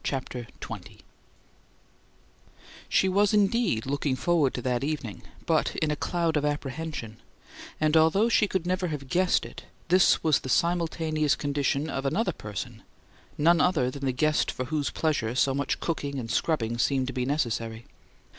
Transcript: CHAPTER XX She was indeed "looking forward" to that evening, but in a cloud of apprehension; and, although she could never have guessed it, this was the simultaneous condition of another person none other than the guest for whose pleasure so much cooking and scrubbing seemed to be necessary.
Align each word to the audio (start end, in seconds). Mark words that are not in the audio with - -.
CHAPTER 0.03 0.47
XX 0.61 0.97
She 2.89 3.07
was 3.07 3.35
indeed 3.35 3.85
"looking 3.85 4.15
forward" 4.15 4.55
to 4.55 4.61
that 4.63 4.83
evening, 4.83 5.21
but 5.45 5.75
in 5.75 5.91
a 5.91 5.95
cloud 5.95 6.35
of 6.35 6.43
apprehension; 6.43 7.17
and, 7.79 7.95
although 7.95 8.27
she 8.27 8.47
could 8.47 8.65
never 8.65 8.87
have 8.87 9.07
guessed 9.09 9.45
it, 9.45 9.65
this 9.89 10.23
was 10.23 10.39
the 10.39 10.49
simultaneous 10.49 11.35
condition 11.35 11.87
of 11.87 12.03
another 12.07 12.33
person 12.33 12.81
none 13.37 13.61
other 13.61 13.91
than 13.91 14.05
the 14.07 14.11
guest 14.11 14.49
for 14.49 14.65
whose 14.65 14.89
pleasure 14.89 15.35
so 15.35 15.53
much 15.53 15.79
cooking 15.79 16.17
and 16.17 16.31
scrubbing 16.31 16.79
seemed 16.79 17.05
to 17.05 17.13
be 17.13 17.23
necessary. 17.23 17.85